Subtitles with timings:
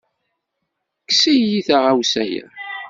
[1.01, 2.45] Kkes-iyi taɣawsa-ya!